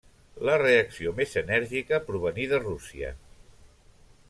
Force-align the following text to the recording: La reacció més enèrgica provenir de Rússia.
La 0.47 0.53
reacció 0.61 1.13
més 1.19 1.35
enèrgica 1.41 2.01
provenir 2.09 2.49
de 2.55 2.63
Rússia. 2.65 3.15